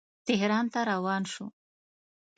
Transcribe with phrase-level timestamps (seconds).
[0.27, 1.45] تهران ته روان شو.